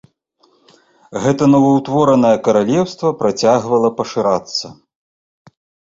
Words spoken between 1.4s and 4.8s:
новаўтворанае каралеўства працягвала пашырацца.